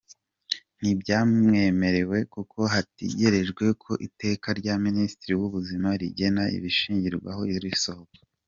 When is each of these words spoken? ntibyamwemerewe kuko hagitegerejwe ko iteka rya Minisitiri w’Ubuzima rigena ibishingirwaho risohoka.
ntibyamwemerewe 0.79 2.17
kuko 2.33 2.57
hagitegerejwe 2.73 3.65
ko 3.83 3.91
iteka 4.07 4.47
rya 4.59 4.75
Minisitiri 4.85 5.33
w’Ubuzima 5.39 5.89
rigena 6.01 6.43
ibishingirwaho 6.57 7.41
risohoka. 7.65 8.15